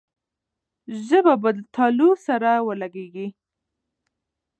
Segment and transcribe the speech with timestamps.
[1.05, 3.27] ژبه به د تالو سره ولګېږي.